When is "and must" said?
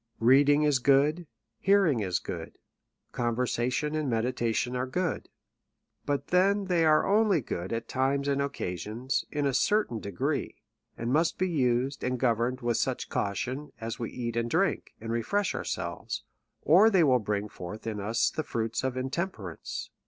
10.97-11.37